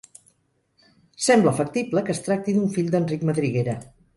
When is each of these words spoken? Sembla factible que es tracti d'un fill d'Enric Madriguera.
Sembla 1.25 1.53
factible 1.59 2.03
que 2.07 2.17
es 2.17 2.25
tracti 2.29 2.57
d'un 2.57 2.75
fill 2.79 2.91
d'Enric 2.97 3.31
Madriguera. 3.31 3.79